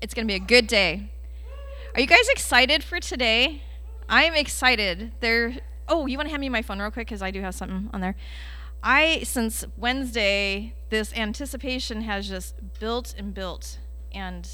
[0.00, 1.10] It's going to be a good day.
[1.94, 3.62] Are you guys excited for today?
[4.08, 5.12] I'm excited.
[5.20, 5.56] There.
[5.88, 7.88] Oh, you want to hand me my phone real quick because I do have something
[7.92, 8.16] on there.
[8.82, 13.78] I since Wednesday, this anticipation has just built and built,
[14.12, 14.48] and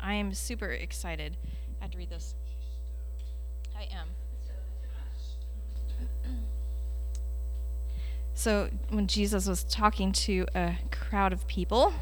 [0.00, 1.36] I am super excited.
[1.80, 2.34] I had to read this.
[3.76, 4.08] I am.
[8.34, 11.92] So, when Jesus was talking to a crowd of people,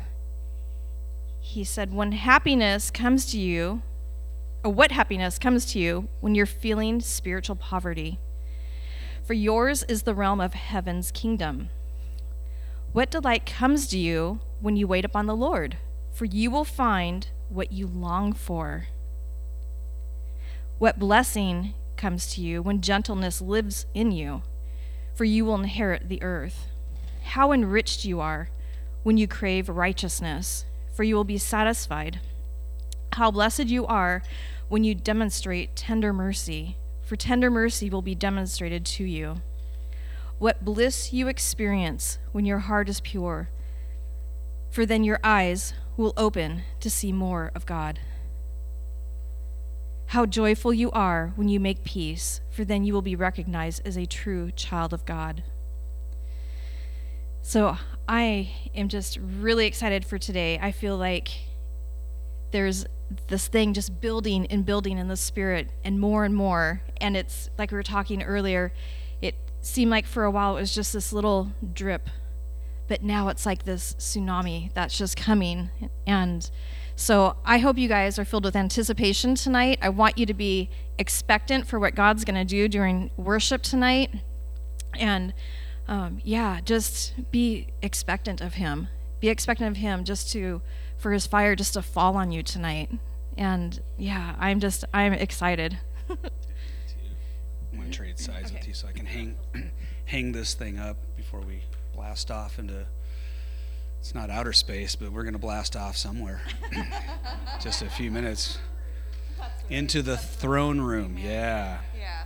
[1.40, 3.82] he said, When happiness comes to you,
[4.62, 8.18] or what happiness comes to you when you're feeling spiritual poverty?
[9.24, 11.70] For yours is the realm of heaven's kingdom.
[12.92, 15.76] What delight comes to you when you wait upon the Lord?
[16.12, 18.86] For you will find what you long for.
[20.78, 24.42] What blessing comes to you when gentleness lives in you?
[25.14, 26.66] For you will inherit the earth.
[27.22, 28.50] How enriched you are
[29.02, 30.64] when you crave righteousness,
[31.00, 32.20] for you will be satisfied.
[33.14, 34.22] How blessed you are
[34.68, 39.40] when you demonstrate tender mercy for tender mercy will be demonstrated to you.
[40.38, 43.48] What bliss you experience when your heart is pure,
[44.70, 47.98] for then your eyes will open to see more of God.
[50.08, 53.96] How joyful you are when you make peace, for then you will be recognized as
[53.96, 55.44] a true child of God.
[57.42, 57.76] So
[58.08, 60.58] I am just really excited for today.
[60.60, 61.30] I feel like
[62.50, 62.84] there's
[63.28, 66.82] this thing just building and building in the spirit and more and more.
[67.00, 68.72] And it's like we were talking earlier,
[69.20, 72.08] it seemed like for a while it was just this little drip,
[72.88, 75.70] but now it's like this tsunami that's just coming.
[76.06, 76.48] And
[76.96, 79.78] so I hope you guys are filled with anticipation tonight.
[79.80, 84.10] I want you to be expectant for what God's going to do during worship tonight.
[84.94, 85.32] And
[85.90, 88.88] um, yeah, just be expectant of Him.
[89.18, 90.62] Be expectant of Him just to
[90.96, 92.90] for his fire just to fall on you tonight.
[93.36, 95.78] And yeah, I'm just I'm excited.
[96.08, 96.18] I'm
[97.74, 98.58] gonna trade sides okay.
[98.58, 99.36] with you so I can hang
[100.04, 101.62] hang this thing up before we
[101.94, 102.86] blast off into
[103.98, 106.40] it's not outer space, but we're gonna blast off somewhere.
[107.60, 108.58] just a few minutes.
[109.68, 111.78] Into the throne room, yeah.
[111.96, 112.24] Yeah.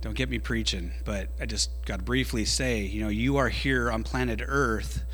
[0.00, 3.50] Don't get me preaching, but I just got to briefly say, you know, you are
[3.50, 5.04] here on planet Earth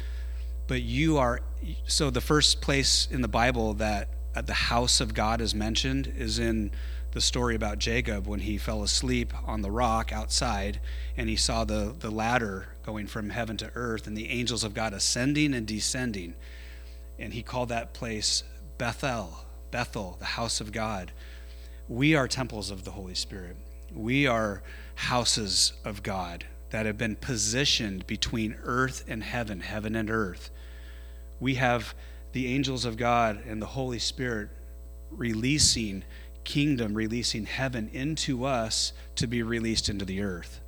[0.66, 1.40] but you are
[1.86, 6.12] so the first place in the bible that uh, the house of god is mentioned
[6.16, 6.70] is in
[7.12, 10.80] the story about jacob when he fell asleep on the rock outside
[11.16, 14.74] and he saw the, the ladder going from heaven to earth and the angels of
[14.74, 16.34] god ascending and descending.
[17.18, 18.44] And he called that place
[18.78, 21.12] bethel bethel the house of god.
[21.88, 23.56] We are temples of the holy spirit
[23.96, 24.62] we are
[24.94, 30.50] houses of god that have been positioned between earth and heaven, heaven and earth
[31.40, 31.94] we have
[32.32, 34.48] the angels of God and the Holy Spirit
[35.10, 36.04] releasing
[36.44, 40.60] kingdom, releasing heaven into us to be released into the earth.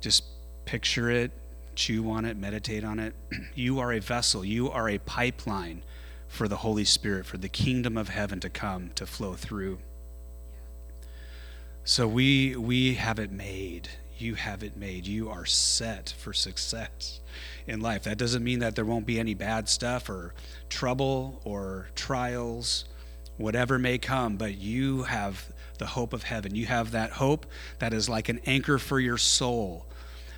[0.00, 0.24] Just
[0.64, 1.30] picture it,
[1.74, 3.14] chew on it, meditate on it.
[3.54, 5.82] You are a vessel, you are a pipeline
[6.26, 9.78] for the Holy Spirit, for the kingdom of heaven to come, to flow through.
[11.86, 13.90] So we we have it made.
[14.16, 15.06] You have it made.
[15.06, 17.20] You are set for success
[17.66, 18.04] in life.
[18.04, 20.32] That doesn't mean that there won't be any bad stuff or
[20.70, 22.86] trouble or trials,
[23.36, 26.54] whatever may come, but you have the hope of heaven.
[26.54, 27.44] You have that hope
[27.80, 29.84] that is like an anchor for your soul.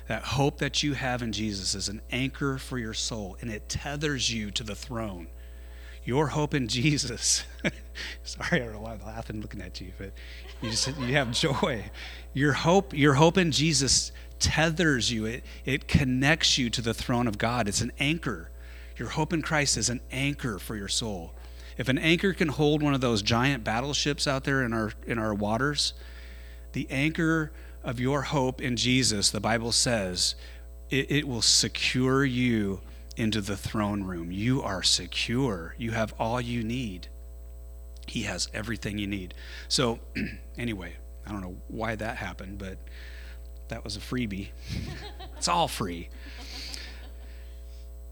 [0.09, 3.69] That hope that you have in Jesus is an anchor for your soul, and it
[3.69, 5.27] tethers you to the throne.
[6.07, 7.43] Your hope in Jesus.
[8.23, 10.13] Sorry, I'm laughing looking at you, but
[10.61, 11.85] you just you have joy.
[12.33, 17.27] Your hope, your hope in Jesus tethers you, it, it connects you to the throne
[17.27, 17.67] of God.
[17.67, 18.51] It's an anchor.
[18.97, 21.33] Your hope in Christ is an anchor for your soul.
[21.77, 25.19] If an anchor can hold one of those giant battleships out there in our in
[25.19, 25.93] our waters,
[26.73, 27.51] the anchor
[27.83, 30.35] of your hope in Jesus, the Bible says,
[30.89, 32.81] it, it will secure you
[33.15, 34.31] into the throne room.
[34.31, 35.75] You are secure.
[35.77, 37.07] You have all you need.
[38.07, 39.33] He has everything you need.
[39.67, 39.99] So,
[40.57, 40.95] anyway,
[41.25, 42.77] I don't know why that happened, but
[43.67, 44.49] that was a freebie.
[45.37, 46.09] it's all free.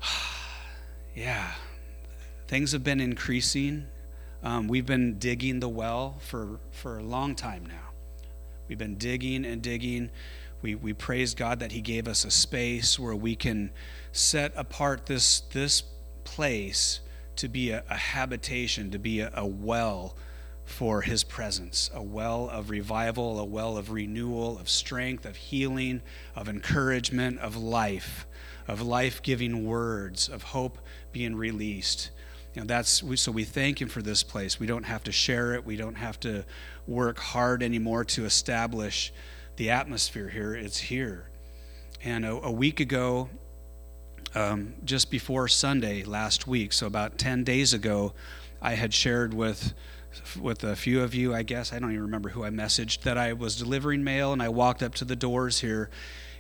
[1.16, 1.52] yeah,
[2.48, 3.88] things have been increasing.
[4.44, 7.92] Um, we've been digging the well for, for a long time now.
[8.68, 10.12] We've been digging and digging.
[10.62, 13.72] We, we praise God that He gave us a space where we can
[14.12, 15.84] set apart this, this
[16.24, 17.00] place
[17.38, 20.16] to be a, a habitation, to be a, a well
[20.66, 26.02] for his presence a well of revival, a well of renewal, of strength, of healing,
[26.36, 28.26] of encouragement, of life,
[28.68, 30.80] of life giving words, of hope
[31.12, 32.10] being released.
[32.54, 34.60] You know, that's so we thank Him for this place.
[34.60, 35.66] We don't have to share it.
[35.66, 36.46] We don't have to
[36.88, 39.14] work hard anymore to establish
[39.58, 40.56] the atmosphere here.
[40.56, 41.30] It's here.
[42.04, 43.30] And a, a week ago,
[44.36, 48.14] um, just before Sunday last week, so about 10 days ago,
[48.62, 49.74] I had shared with
[50.40, 51.74] with a few of you, I guess.
[51.74, 54.82] I don't even remember who I messaged that I was delivering mail and I walked
[54.82, 55.90] up to the doors here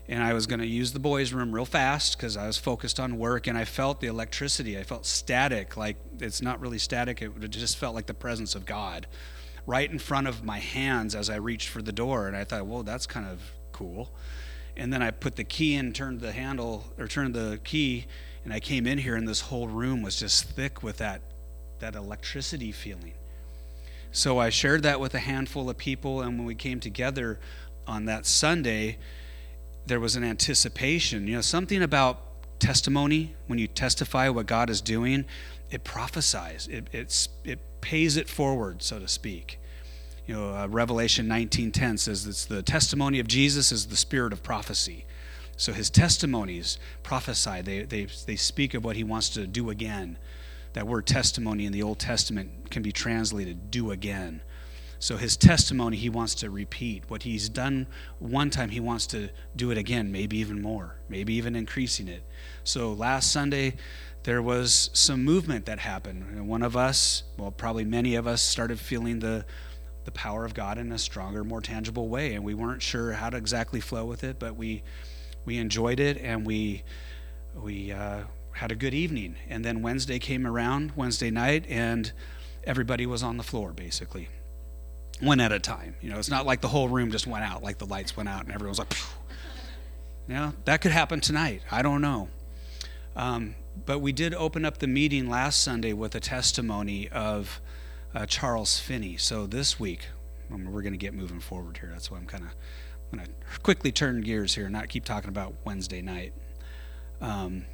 [0.07, 2.99] and I was going to use the boys' room real fast because I was focused
[2.99, 4.77] on work and I felt the electricity.
[4.77, 8.65] I felt static, like it's not really static, it just felt like the presence of
[8.65, 9.07] God
[9.67, 12.27] right in front of my hands as I reached for the door.
[12.27, 14.11] And I thought, whoa, that's kind of cool.
[14.77, 18.05] And then I put the key in, turned the handle or turned the key,
[18.43, 21.21] and I came in here, and this whole room was just thick with that
[21.79, 23.13] that electricity feeling.
[24.11, 27.39] So I shared that with a handful of people, and when we came together
[27.85, 28.97] on that Sunday,
[29.85, 31.27] there was an anticipation.
[31.27, 32.21] You know, something about
[32.59, 35.25] testimony, when you testify what God is doing,
[35.69, 39.59] it prophesies, it, it pays it forward, so to speak.
[40.27, 44.41] You know, uh, Revelation 19:10 says it's the testimony of Jesus is the spirit of
[44.41, 45.05] prophecy.
[45.57, 47.61] So his testimonies prophesy.
[47.61, 50.17] They, they, they speak of what he wants to do again.
[50.73, 54.41] That word testimony in the Old Testament can be translated do again.
[54.99, 57.03] So his testimony, he wants to repeat.
[57.09, 57.87] What he's done
[58.19, 62.23] one time, he wants to do it again, maybe even more, maybe even increasing it.
[62.63, 63.75] So last Sunday,
[64.23, 66.25] there was some movement that happened.
[66.31, 69.45] And one of us, well, probably many of us, started feeling the,
[70.05, 72.33] the power of God in a stronger, more tangible way.
[72.33, 74.83] And we weren't sure how to exactly flow with it, but we,
[75.45, 76.83] we enjoyed it and we,
[77.55, 78.23] we, uh,
[78.55, 79.35] had a good evening.
[79.49, 82.11] And then Wednesday came around, Wednesday night, and
[82.63, 84.29] everybody was on the floor basically,
[85.19, 85.95] one at a time.
[86.01, 88.29] You know, it's not like the whole room just went out, like the lights went
[88.29, 89.19] out and everyone was like, Phew.
[90.29, 91.61] yeah, that could happen tonight.
[91.69, 92.29] I don't know.
[93.15, 93.55] Um,
[93.85, 97.59] but we did open up the meeting last Sunday with a testimony of
[98.15, 99.17] uh, Charles Finney.
[99.17, 100.07] So this week,
[100.51, 101.89] um, we're going to get moving forward here.
[101.91, 102.55] That's why I'm kind of
[103.11, 106.33] going to quickly turn gears here, and not keep talking about Wednesday night.
[107.19, 107.65] Um,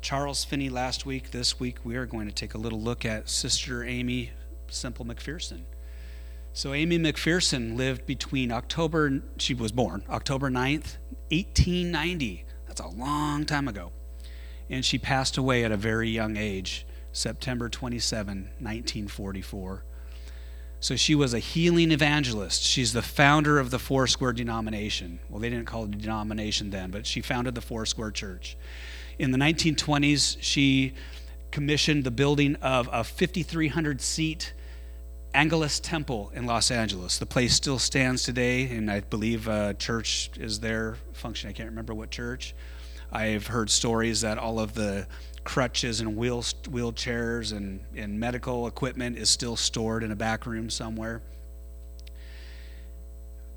[0.00, 1.32] Charles Finney last week.
[1.32, 4.30] This week, we are going to take a little look at Sister Aimee
[4.68, 5.62] Semple McPherson.
[6.52, 10.96] So, Aimee McPherson lived between October, she was born October 9th,
[11.30, 12.44] 1890.
[12.66, 13.92] That's a long time ago.
[14.70, 19.84] And she passed away at a very young age, September 27, 1944.
[20.80, 22.62] So she was a healing evangelist.
[22.62, 25.18] She's the founder of the Foursquare denomination.
[25.28, 28.56] Well, they didn't call it a denomination then, but she founded the Foursquare Church.
[29.18, 30.94] In the 1920s, she
[31.50, 34.52] commissioned the building of a 5,300 seat
[35.34, 37.18] Angelus Temple in Los Angeles.
[37.18, 41.54] The place still stands today, and I believe a church is there functioning.
[41.54, 42.54] I can't remember what church.
[43.10, 45.06] I've heard stories that all of the
[45.48, 50.68] crutches and wheel, wheelchairs and, and medical equipment is still stored in a back room
[50.68, 51.22] somewhere.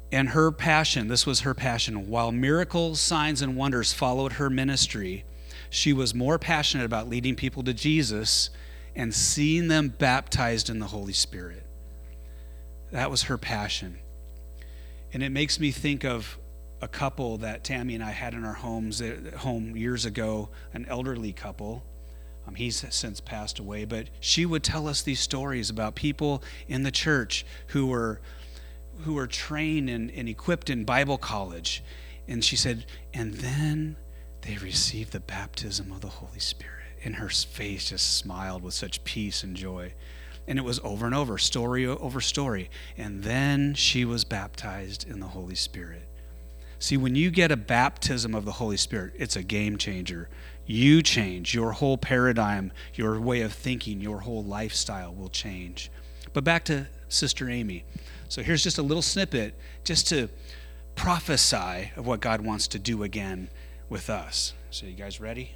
[0.10, 5.26] And her passion, this was her passion, while miracles, signs, and wonders followed her ministry,
[5.70, 8.52] she was more passionate about leading people to Jesus
[8.96, 11.66] and seeing them baptized in the Holy Spirit.
[12.92, 14.00] That was her passion.
[15.12, 16.38] And it makes me think of
[16.82, 20.86] a couple that Tammy and I had in our homes uh, home years ago, an
[20.90, 21.84] elderly couple.
[22.48, 26.84] Um, he's since passed away, but she would tell us these stories about people in
[26.84, 28.20] the church who were
[29.04, 31.84] who were trained and, and equipped in Bible college.
[32.28, 33.98] And she said, and then
[34.42, 36.76] they received the baptism of the Holy Spirit.
[37.04, 39.94] And her face just smiled with such peace and joy.
[40.48, 42.70] And it was over and over, story over story.
[42.96, 46.08] And then she was baptized in the Holy Spirit.
[46.82, 50.30] See, when you get a baptism of the Holy Spirit, it's a game changer.
[50.66, 51.54] You change.
[51.54, 55.92] Your whole paradigm, your way of thinking, your whole lifestyle will change.
[56.34, 57.84] But back to Sister Aimee.
[58.30, 60.30] So here's just a little snippet just to
[60.96, 63.52] prophesy of what God wants to do again
[63.88, 64.54] with us.
[64.72, 65.52] So you guys ready?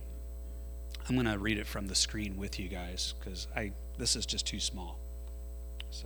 [1.09, 4.27] I'm going to read it from the screen with you guys cuz I this is
[4.27, 4.99] just too small.
[5.89, 6.05] So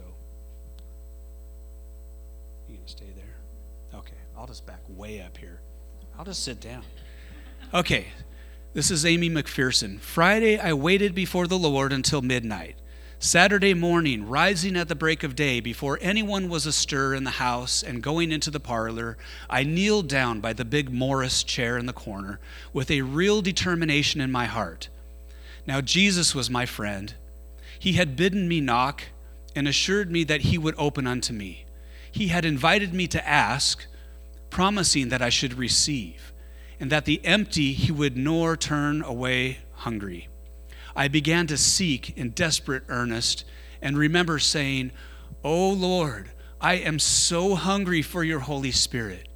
[2.70, 3.19] you to stay there?
[4.40, 5.60] I'll just back way up here.
[6.18, 6.84] I'll just sit down.
[7.74, 8.08] Okay.
[8.74, 10.00] This is Aimee McPherson.
[10.00, 12.78] Friday I waited before the Lord until midnight.
[13.20, 17.84] Saturday morning, rising at the break of day, before anyone was astir in the house
[17.84, 19.18] and going into the parlor,
[19.50, 22.40] I kneeled down by the big Morris chair in the corner
[22.72, 24.88] with a real determination in my heart.
[25.68, 27.14] Now, Jesus was my friend.
[27.78, 29.04] He had bidden me knock
[29.54, 31.66] and assured me that he would open unto me.
[32.10, 33.86] He had invited me to ask,
[34.50, 36.34] promising that I should receive,
[36.80, 40.28] and that the empty he would nor turn away hungry.
[40.96, 43.46] I began to seek in desperate earnest
[43.82, 44.92] and remember saying,
[45.44, 49.28] O Lord, I am so hungry for your Holy Spirit.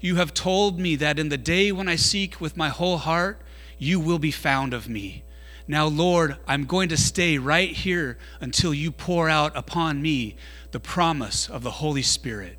[0.00, 3.40] You have told me that in the day when I seek with my whole heart,
[3.78, 5.22] you will be found of me.
[5.68, 10.36] Now, Lord, I'm going to stay right here until you pour out upon me
[10.70, 12.58] the promise of the Holy Spirit,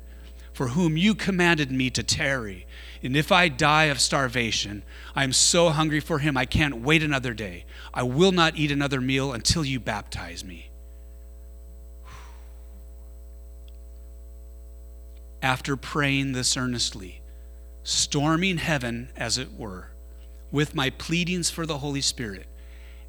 [0.58, 2.66] for whom you commanded me to tarry.
[3.00, 4.82] And if I die of starvation,
[5.14, 7.64] I am so hungry for him, I can't wait another day.
[7.94, 10.70] I will not eat another meal until you baptize me.
[15.42, 17.22] After praying this earnestly,
[17.84, 19.90] storming heaven, as it were,
[20.50, 22.48] with my pleadings for the Holy Spirit,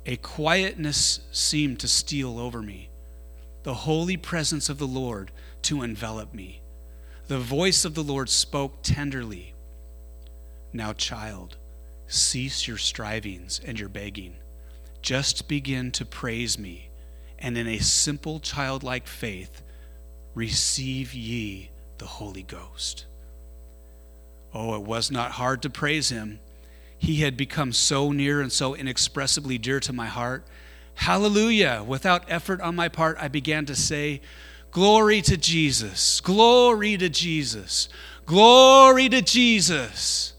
[0.05, 2.91] a quietness seemed to steal over me,
[3.63, 5.31] the holy presence of the Lord
[5.63, 6.61] to envelop me.
[7.29, 9.53] The voice of the Lord spoke tenderly
[10.73, 11.57] Now, child,
[12.07, 14.37] cease your strivings and your begging.
[15.03, 16.89] Just begin to praise me,
[17.37, 19.61] and in a simple childlike faith,
[20.33, 21.69] receive ye
[21.99, 23.05] the Holy Ghost.
[24.51, 26.39] Oh, it was not hard to praise him.
[26.97, 30.47] He had become so near and so inexpressibly dear to my heart.
[30.95, 31.85] Hallelujah!
[31.87, 34.21] Without effort on my part, I began to say,
[34.71, 36.21] Glory to Jesus!
[36.21, 37.89] Glory to Jesus!
[38.25, 40.33] Glory to Jesus!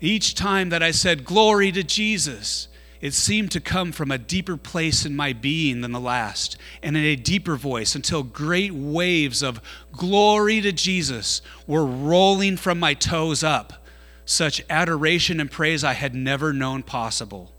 [0.00, 2.68] Each time that I said, Glory to Jesus,
[3.02, 6.96] it seemed to come from a deeper place in my being than the last, and
[6.96, 9.60] in a deeper voice, until great waves of
[9.92, 13.84] glory to Jesus were rolling from my toes up,
[14.24, 17.52] such adoration and praise I had never known possible.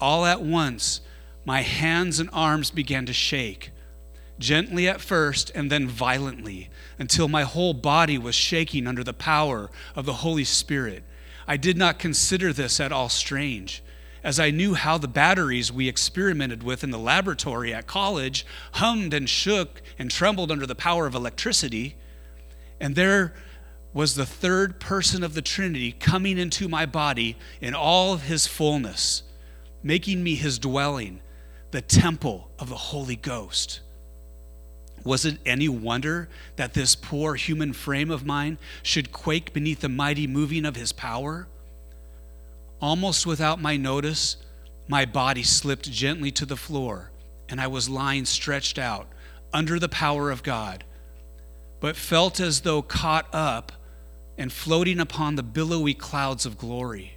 [0.00, 1.00] All at once,
[1.44, 3.70] my hands and arms began to shake,
[4.38, 9.70] gently at first and then violently, until my whole body was shaking under the power
[9.94, 11.04] of the Holy Spirit.
[11.46, 13.82] I did not consider this at all strange,
[14.22, 19.12] as I knew how the batteries we experimented with in the laboratory at college hummed
[19.12, 21.96] and shook and trembled under the power of electricity.
[22.78, 23.34] And there
[23.92, 28.46] was the third person of the Trinity coming into my body in all of his
[28.46, 29.22] fullness,
[29.82, 31.20] making me his dwelling,
[31.72, 33.80] the temple of the Holy Ghost.
[35.04, 39.88] Was it any wonder that this poor human frame of mine should quake beneath the
[39.88, 41.48] mighty moving of his power?
[42.80, 44.36] Almost without my notice,
[44.86, 47.10] my body slipped gently to the floor,
[47.48, 49.08] and I was lying stretched out
[49.52, 50.84] under the power of God,
[51.80, 53.72] but felt as though caught up
[54.36, 57.14] and floating upon the billowy clouds of glory.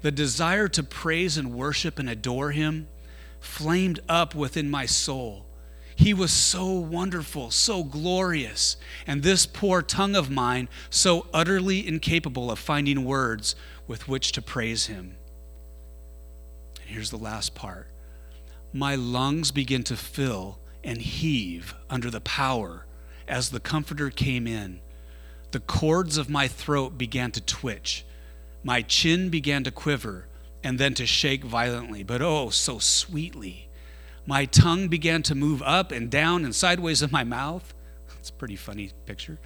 [0.00, 2.88] The desire to praise and worship and adore him
[3.48, 5.48] flamed up within my soul
[5.98, 12.52] he was so wonderful, so glorious, and this poor tongue of mine so utterly incapable
[12.52, 13.56] of finding words
[13.88, 15.16] with which to praise him.
[16.80, 17.88] And here's the last part
[18.72, 22.86] my lungs begin to fill and heave under the power
[23.26, 24.78] as the Comforter came in.
[25.50, 28.04] The cords of my throat began to twitch.
[28.62, 30.27] My chin began to quiver
[30.68, 33.70] and then to shake violently, but oh, so sweetly.
[34.26, 37.72] My tongue began to move up and down and sideways in my mouth.
[38.18, 39.38] It's a pretty funny picture.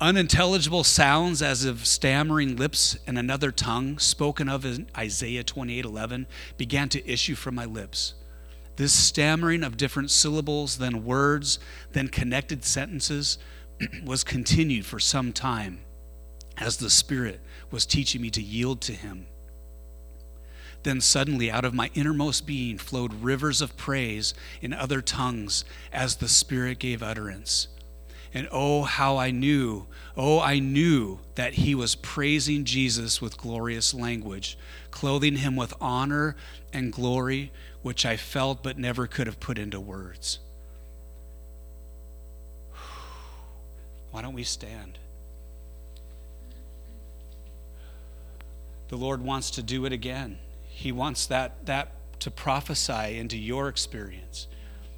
[0.00, 6.26] Unintelligible sounds as of stammering lips and another tongue, spoken of in Isaiah 28:11,
[6.58, 8.12] began to issue from my lips.
[8.76, 11.58] This stammering of different syllables, then words,
[11.92, 13.38] then connected sentences,
[14.04, 15.78] was continued for some time
[16.58, 19.26] as the Spirit was teaching me to yield to Him.
[20.84, 26.16] Then suddenly, out of my innermost being flowed rivers of praise in other tongues as
[26.16, 27.68] the Spirit gave utterance.
[28.34, 29.86] And oh, how I knew,
[30.16, 34.58] oh, I knew that he was praising Jesus with glorious language,
[34.90, 36.36] clothing him with honor
[36.72, 37.50] and glory,
[37.82, 40.38] which I felt but never could have put into words.
[44.10, 44.98] Why don't we stand?
[48.88, 50.38] The Lord wants to do it again.
[50.76, 54.48] He wants that, that to prophesy into your experience.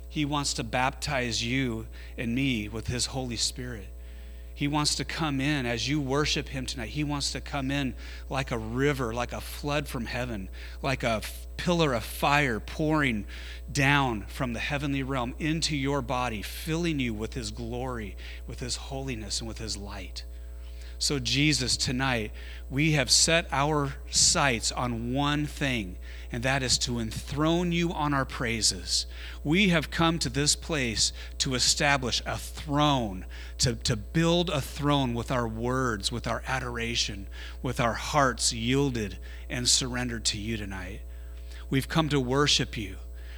[0.09, 3.89] He wants to baptize you and me with His Holy Spirit.
[4.55, 6.89] He wants to come in as you worship Him tonight.
[6.89, 7.95] He wants to come in
[8.31, 10.49] like a river, like a flood from heaven,
[10.81, 11.21] like a
[11.59, 13.27] pillar of fire pouring
[13.71, 18.17] down from the heavenly realm into your body, filling you with His glory,
[18.47, 20.25] with His holiness, and with His light.
[20.99, 22.33] So, Jesus, tonight,
[22.71, 25.99] we have set our sights on one thing,
[26.33, 29.05] and that is to enthrone you on our praises.
[29.45, 33.27] We have come to this place to establish a throne,
[33.59, 37.27] to, to build a throne with our words, with our adoration,
[37.63, 39.19] with our hearts yielded
[39.51, 41.03] and surrendered to you tonight.
[41.69, 42.97] We've come to worship you.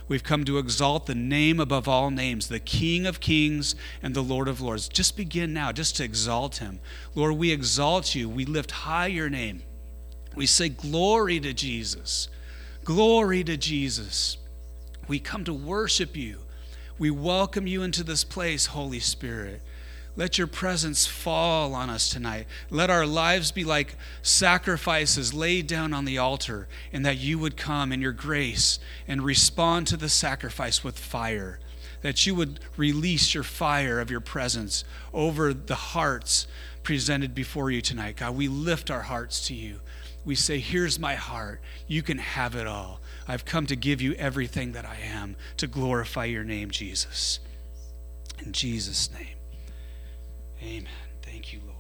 [0.08, 4.22] We've come to exalt the name above all names, the King of kings and the
[4.22, 4.88] Lord of lords.
[4.88, 6.80] Just begin now, just to exalt him.
[7.14, 8.28] Lord, we exalt you.
[8.28, 9.62] We lift high your name.
[10.34, 12.28] We say, Glory to Jesus.
[12.84, 14.38] Glory to Jesus.
[15.08, 16.38] We come to worship you.
[16.98, 19.62] We welcome you into this place, Holy Spirit.
[20.18, 22.48] Let your presence fall on us tonight.
[22.70, 27.56] Let our lives be like sacrifices laid down on the altar, and that you would
[27.56, 31.60] come in your grace and respond to the sacrifice with fire.
[32.02, 34.82] That you would release your fire of your presence
[35.14, 36.48] over the hearts
[36.82, 38.16] presented before you tonight.
[38.16, 39.78] God, we lift our hearts to you.
[40.24, 41.60] We say, Here's my heart.
[41.86, 43.00] You can have it all.
[43.28, 47.38] I've come to give you everything that I am to glorify your name, Jesus.
[48.44, 49.37] In Jesus' name.
[50.62, 50.88] Amen.
[51.22, 51.78] Thank you, Lord.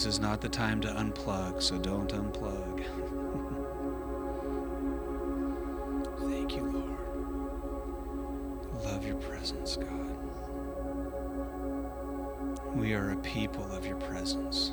[0.00, 2.78] This is not the time to unplug, so don't unplug.
[6.30, 6.96] Thank you, Lord.
[8.82, 10.16] Love your presence, God.
[12.74, 14.72] We are a people of your presence.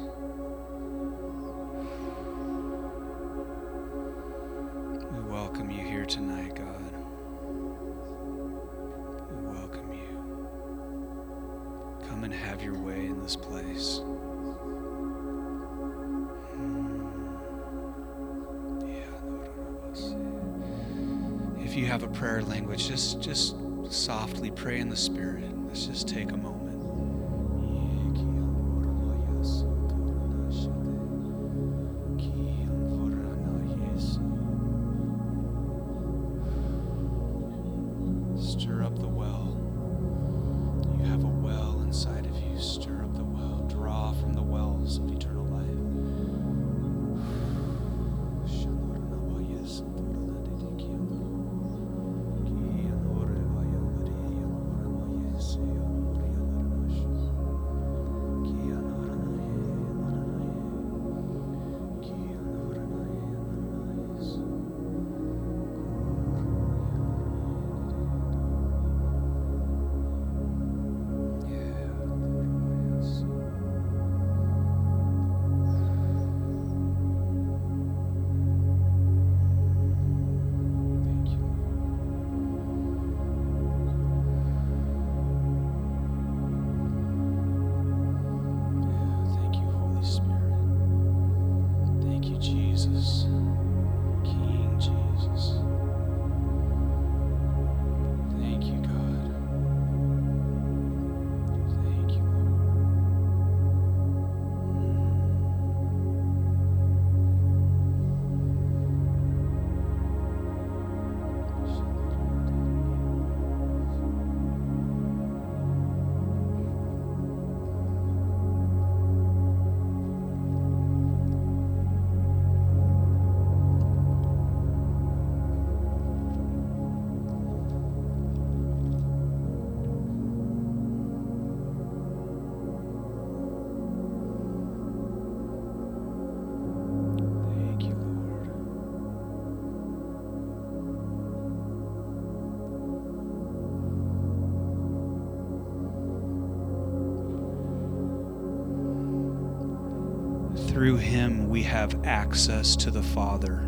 [150.77, 153.67] Through him we have access to the Father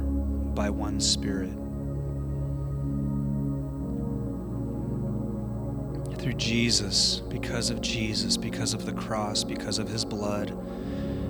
[0.53, 1.49] by one Spirit.
[6.21, 10.55] Through Jesus, because of Jesus, because of the cross, because of his blood,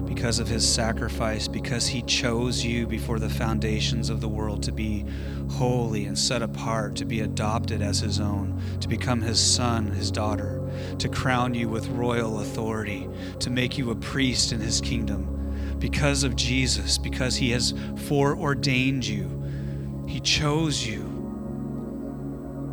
[0.06, 4.74] because of his sacrifice, because he chose you before the foundations of the world to
[4.74, 5.06] be
[5.52, 10.12] holy and set apart, to be adopted as his own, to become his son, his
[10.12, 10.62] daughter,
[10.98, 13.08] to crown you with royal authority,
[13.40, 15.39] to make you a priest in his kingdom.
[15.80, 17.74] Because of Jesus, because He has
[18.08, 20.06] foreordained you.
[20.08, 21.06] He chose you.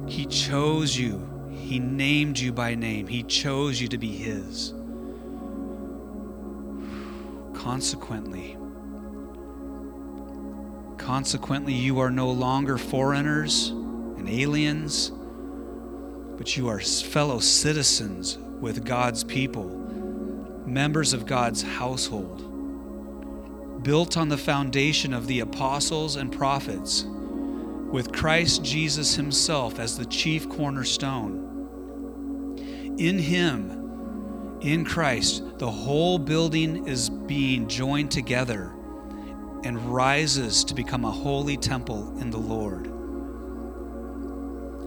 [0.09, 1.49] He chose you.
[1.51, 3.07] He named you by name.
[3.07, 4.73] He chose you to be His.
[7.55, 8.57] Consequently,
[10.99, 15.11] consequently, you are no longer foreigners and aliens,
[16.37, 19.65] but you are fellow citizens with God's people,
[20.67, 22.43] members of God's household,
[23.87, 30.07] built on the foundation of the apostles and prophets, with Christ Jesus Himself as the
[30.07, 32.57] chief cornerstone.
[32.99, 38.75] In Him, in Christ, the whole building is being joined together
[39.63, 42.87] and rises to become a holy temple in the Lord.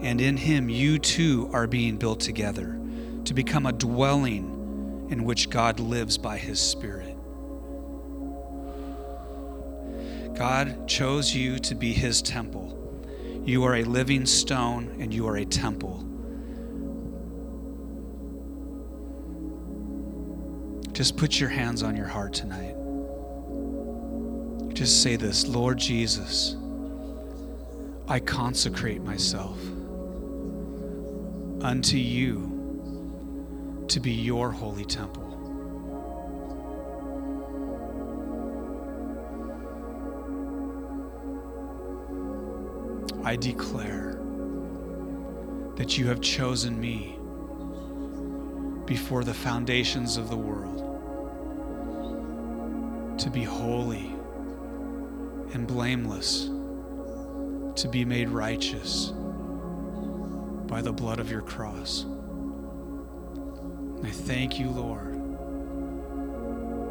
[0.03, 2.77] And in Him, you too are being built together
[3.23, 7.08] to become a dwelling in which God lives by His Spirit.
[10.39, 12.73] God chose you to be His temple.
[13.43, 15.97] You are a living stone and you are a temple.
[20.93, 22.73] Just put your hands on your heart tonight.
[24.73, 26.56] Just say this Lord Jesus,
[28.08, 29.60] I consecrate myself
[31.62, 35.28] unto you to be your holy temple.
[43.29, 44.19] I declare
[45.75, 47.15] that you have chosen me
[48.85, 50.79] before the foundations of the world
[53.19, 54.15] to be holy
[55.53, 56.45] and blameless,
[57.75, 59.13] to be made righteous
[60.65, 62.07] by the blood of your cross.
[64.03, 65.13] I thank you, Lord,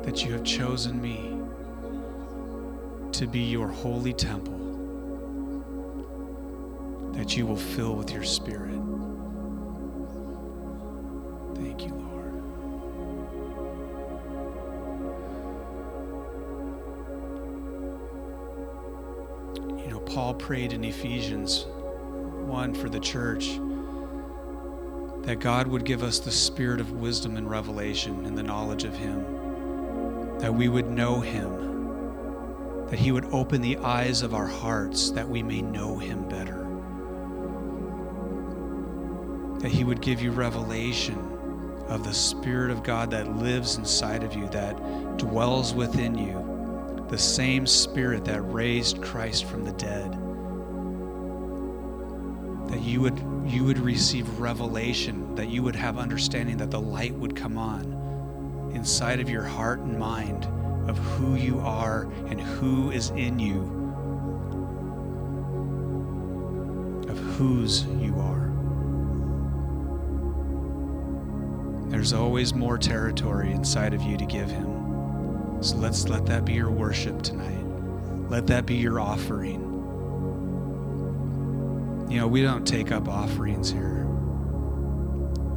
[0.05, 1.37] that you have chosen me
[3.11, 4.68] to be your holy temple,
[7.19, 8.81] that you will fill with your spirit.
[11.57, 12.35] Thank you, Lord.
[19.81, 23.59] You know, Paul prayed in Ephesians 1 for the church
[25.23, 28.97] that God would give us the spirit of wisdom and revelation and the knowledge of
[28.97, 35.11] Him, that we would know Him, that He would open the eyes of our hearts
[35.11, 36.58] that we may know Him better,
[39.61, 41.17] that He would give you revelation
[41.89, 44.77] of the Spirit of God that lives inside of you, that
[45.17, 50.13] dwells within you, the same Spirit that raised Christ from the dead.
[52.69, 57.15] That you would you would receive revelation that you would have understanding that the light
[57.15, 60.45] would come on inside of your heart and mind
[60.89, 63.63] of who you are and who is in you
[67.09, 68.48] of whose you are
[71.99, 76.53] there's always more territory inside of you to give him so let's let that be
[76.53, 77.65] your worship tonight
[78.31, 79.69] let that be your offering
[82.09, 84.07] you know, we don't take up offerings here.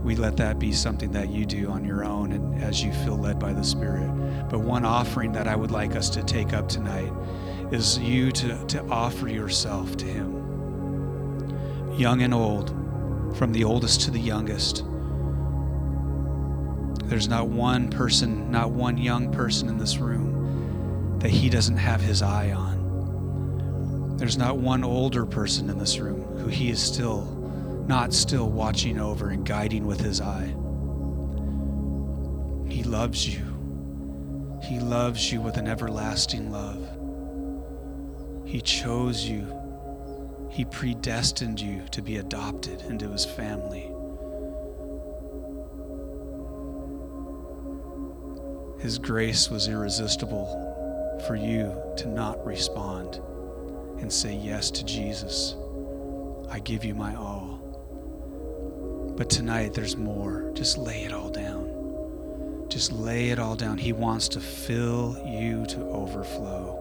[0.03, 3.17] We let that be something that you do on your own and as you feel
[3.17, 4.09] led by the Spirit.
[4.49, 7.13] But one offering that I would like us to take up tonight
[7.71, 11.93] is you to, to offer yourself to Him.
[11.97, 12.71] Young and old,
[13.37, 14.83] from the oldest to the youngest.
[17.11, 21.99] There's not one person, not one young person in this room that He doesn't have
[21.99, 24.15] His eye on.
[24.15, 27.25] There's not one older person in this room who he is still
[27.85, 30.55] not still watching over and guiding with his eye.
[32.71, 33.43] He loves you.
[34.63, 36.87] He loves you with an everlasting love.
[38.45, 39.53] He chose you.
[40.49, 43.90] He predestined you to be adopted into his family.
[48.81, 53.21] His grace was irresistible for you to not respond
[53.99, 55.55] and say yes to Jesus.
[56.49, 57.59] I give you my all.
[59.15, 60.51] But tonight there's more.
[60.55, 62.65] Just lay it all down.
[62.69, 63.77] Just lay it all down.
[63.77, 66.80] He wants to fill you to overflow.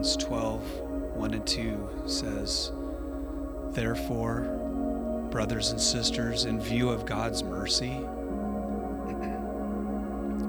[0.00, 0.80] Romans 12,
[1.14, 2.72] 1 and 2 says,
[3.72, 8.00] Therefore, brothers and sisters, in view of God's mercy,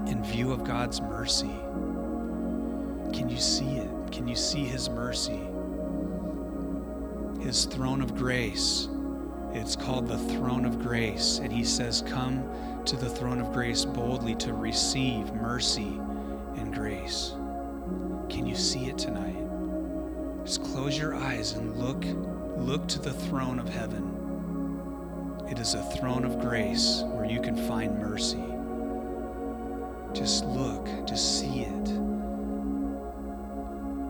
[0.10, 1.54] in view of God's mercy,
[3.12, 3.90] can you see it?
[4.10, 5.42] Can you see His mercy?
[7.42, 8.88] His throne of grace.
[9.52, 11.40] It's called the throne of grace.
[11.40, 12.50] And He says, Come
[12.86, 16.00] to the throne of grace boldly to receive mercy
[16.56, 17.34] and grace.
[18.32, 19.36] Can you see it tonight?
[20.46, 22.06] Just close your eyes and look
[22.58, 25.44] look to the throne of heaven.
[25.50, 28.44] It is a throne of grace where you can find mercy.
[30.14, 31.90] Just look, just see it.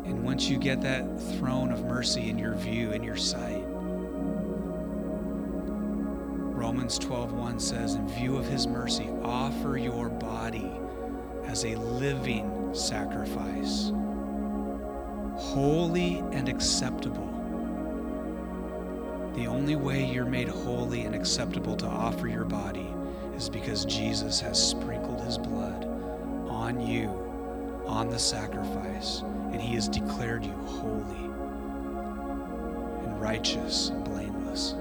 [0.05, 3.63] And once you get that throne of mercy in your view, in your sight,
[6.53, 10.71] Romans 12:1 says, "In view of his mercy, offer your body
[11.47, 13.91] as a living sacrifice,
[15.41, 17.27] holy and acceptable."
[19.35, 22.93] The only way you're made holy and acceptable to offer your body
[23.35, 25.87] is because Jesus has sprinkled his blood
[26.47, 27.09] on you
[27.87, 31.25] on the sacrifice, and he has declared you holy
[33.05, 34.75] and righteous and blameless.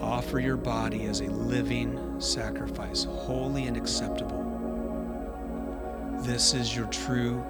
[0.00, 4.44] Offer your body as a living sacrifice, holy and acceptable.
[6.20, 7.44] This is your true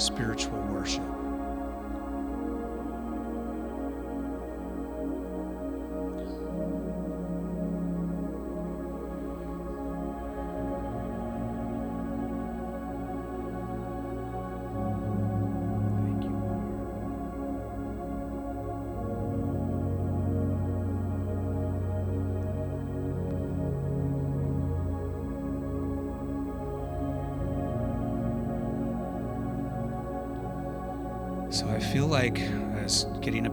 [0.00, 1.19] spiritual worship.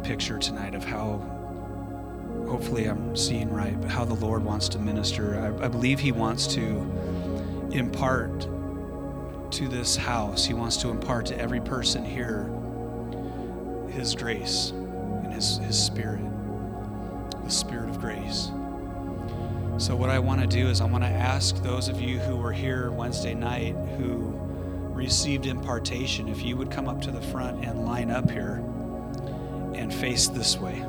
[0.08, 1.22] Picture tonight of how,
[2.48, 5.38] hopefully, I'm seeing right, but how the Lord wants to minister.
[5.38, 8.48] I, I believe He wants to impart
[9.52, 12.50] to this house, He wants to impart to every person here
[13.90, 16.24] His grace and His, His Spirit,
[17.44, 18.50] the Spirit of grace.
[19.78, 22.38] So, what I want to do is, I want to ask those of you who
[22.38, 24.34] were here Wednesday night who
[24.94, 28.64] received impartation, if you would come up to the front and line up here
[29.78, 30.84] and face this way.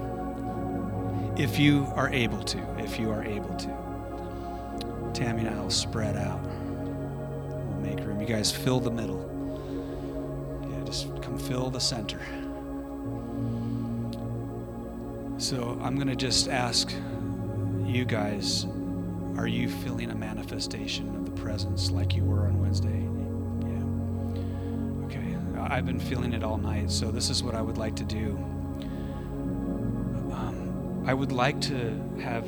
[1.37, 5.11] If you are able to, if you are able to.
[5.15, 6.41] Tammy and I will spread out.
[6.43, 8.21] We'll make room.
[8.21, 9.25] You guys fill the middle.
[10.69, 12.21] Yeah, just come fill the center.
[15.39, 16.93] So I'm going to just ask
[17.85, 18.67] you guys
[19.37, 23.07] are you feeling a manifestation of the presence like you were on Wednesday?
[23.63, 25.07] Yeah.
[25.07, 25.37] Okay.
[25.73, 28.37] I've been feeling it all night, so this is what I would like to do.
[31.09, 32.47] I would like to have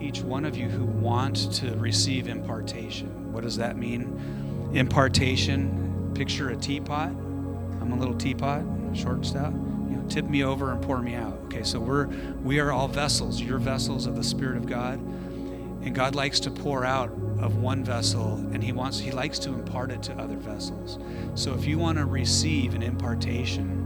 [0.00, 3.32] each one of you who want to receive impartation.
[3.32, 4.70] What does that mean?
[4.74, 7.10] Impartation, picture a teapot.
[7.10, 9.52] I'm a little teapot, short stout.
[9.52, 11.38] You know, tip me over and pour me out.
[11.44, 12.06] Okay, so we're
[12.42, 13.40] we are all vessels.
[13.40, 14.98] You're vessels of the Spirit of God.
[14.98, 19.50] And God likes to pour out of one vessel and he wants he likes to
[19.50, 20.98] impart it to other vessels.
[21.36, 23.78] So if you want to receive an impartation,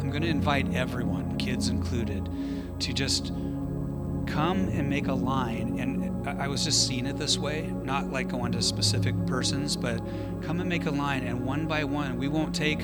[0.00, 2.28] I'm going to invite everyone, kids included,
[2.80, 3.32] to just
[4.26, 5.78] come and make a line.
[5.78, 9.98] And I was just seeing it this way, not like going to specific persons, but
[10.42, 11.24] come and make a line.
[11.24, 12.80] And one by one, we won't take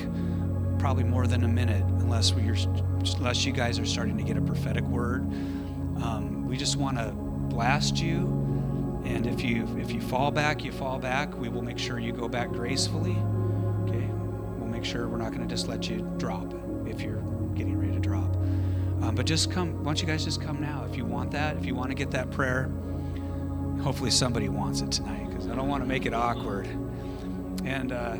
[0.79, 2.55] probably more than a minute unless we are
[3.17, 5.21] unless you guys are starting to get a prophetic word.
[6.01, 8.37] Um, we just want to blast you.
[9.05, 11.37] And if you if you fall back you fall back.
[11.37, 13.17] We will make sure you go back gracefully.
[13.87, 14.07] Okay?
[14.57, 16.53] We'll make sure we're not going to just let you drop
[16.85, 17.20] if you're
[19.01, 21.57] um, but just come why don't you guys just come now if you want that
[21.57, 22.69] if you want to get that prayer.
[23.81, 26.67] Hopefully somebody wants it tonight because i don't want to make it awkward.
[27.65, 28.17] And uh,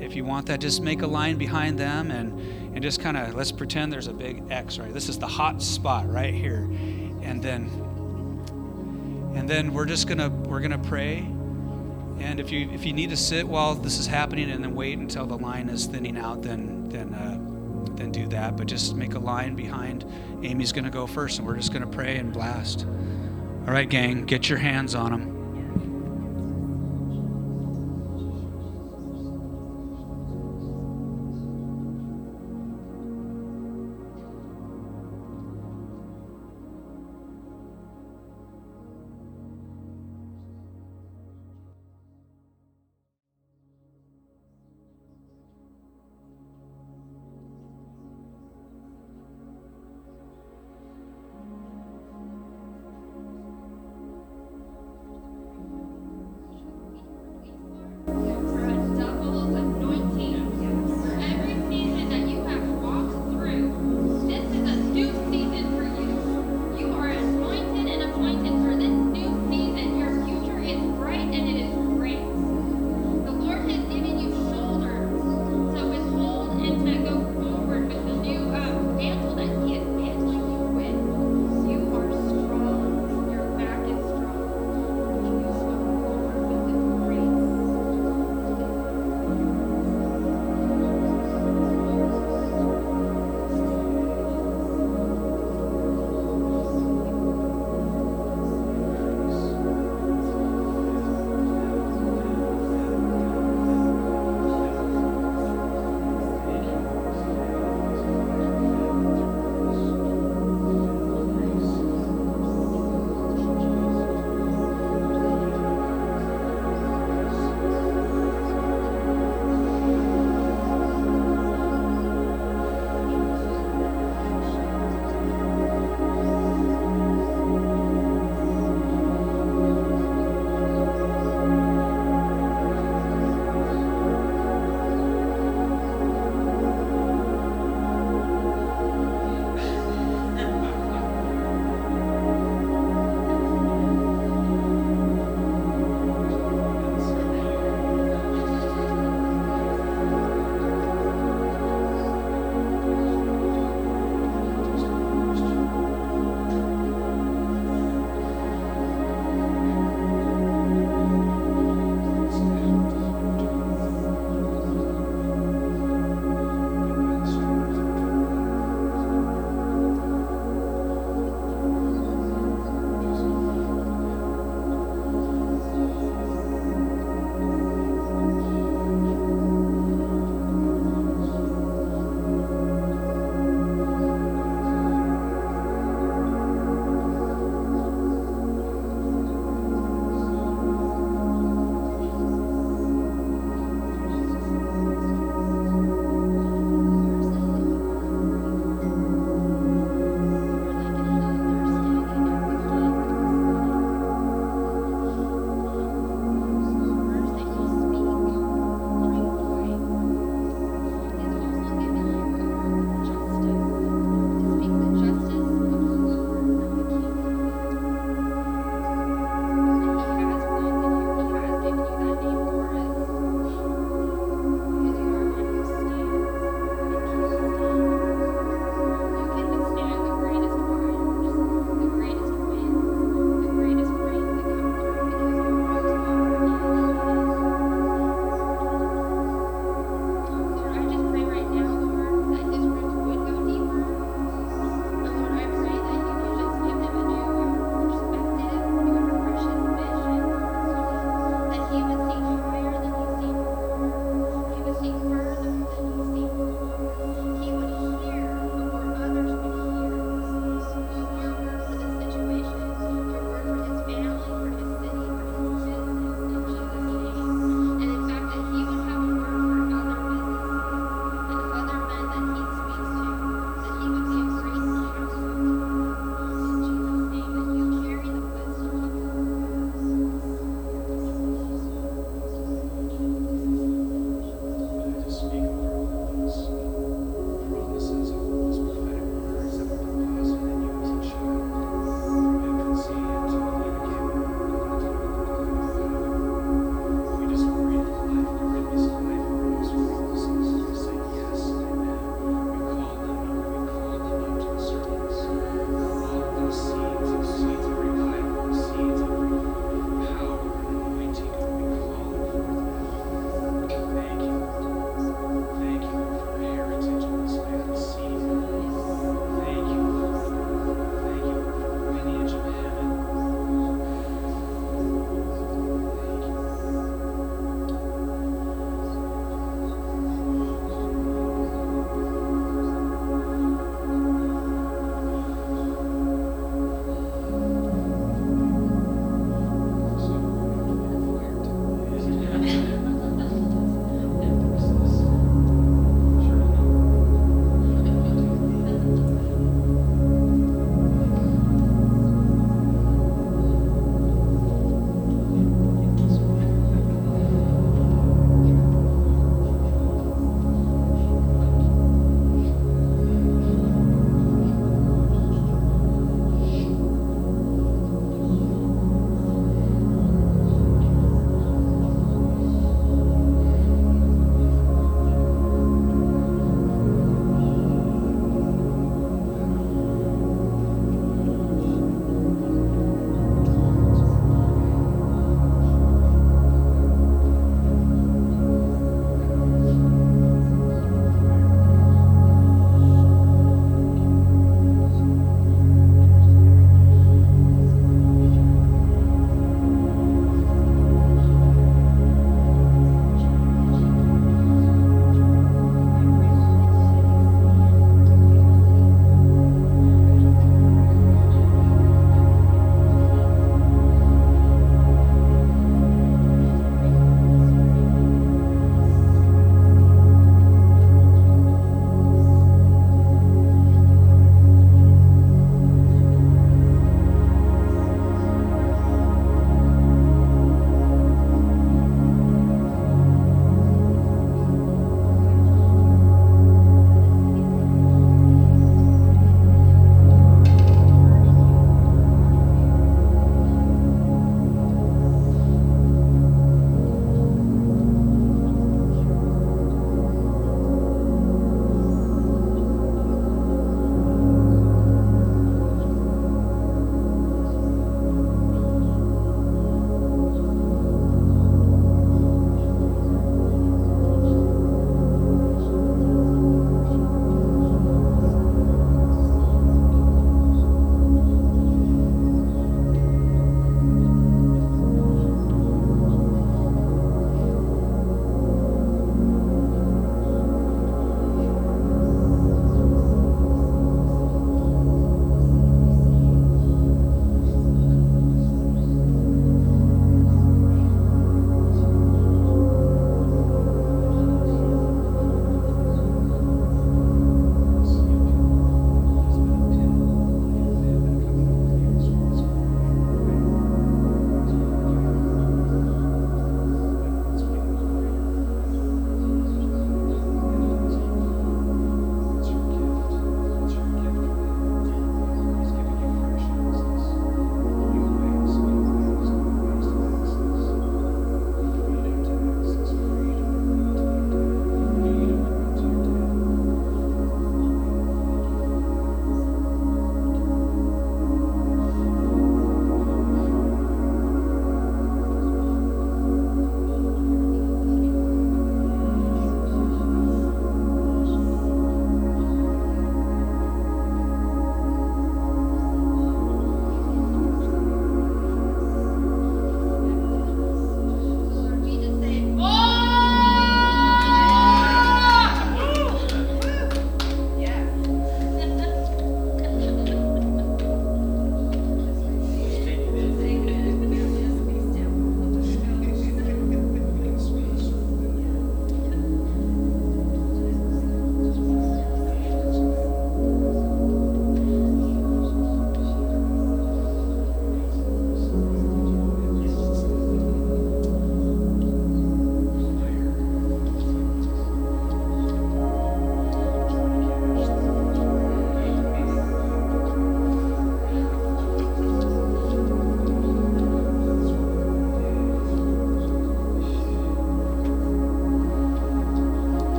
[0.00, 2.32] if you want that just make a line behind them and
[2.74, 4.92] and just kind of let's pretend there's a big x right?
[4.92, 6.68] This is the hot spot right here.
[7.22, 7.66] And then
[9.34, 11.18] and then we're just gonna we're gonna pray.
[12.18, 14.98] And if you if you need to sit while this is happening and then wait
[14.98, 17.51] until the line is thinning out then then uh,
[17.96, 20.04] then do that but just make a line behind
[20.42, 22.86] amy's gonna go first and we're just gonna pray and blast.
[23.66, 25.31] All right gang get your hands on them